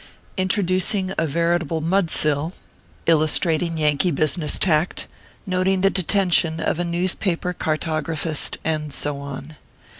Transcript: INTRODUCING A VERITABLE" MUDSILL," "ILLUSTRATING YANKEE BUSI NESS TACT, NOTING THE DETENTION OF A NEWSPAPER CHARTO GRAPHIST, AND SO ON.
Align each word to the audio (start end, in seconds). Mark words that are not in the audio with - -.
INTRODUCING 0.35 1.13
A 1.19 1.27
VERITABLE" 1.27 1.79
MUDSILL," 1.93 2.53
"ILLUSTRATING 3.05 3.77
YANKEE 3.77 4.09
BUSI 4.09 4.39
NESS 4.41 4.57
TACT, 4.57 5.05
NOTING 5.45 5.81
THE 5.81 5.91
DETENTION 5.91 6.59
OF 6.59 6.79
A 6.79 6.83
NEWSPAPER 6.83 7.53
CHARTO 7.53 8.01
GRAPHIST, 8.01 8.57
AND 8.63 8.91
SO 8.93 9.19
ON. 9.19 9.57